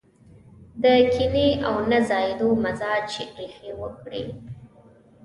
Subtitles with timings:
[0.81, 4.23] د کينې او نه ځايېدو مزاج ريښې وکړي.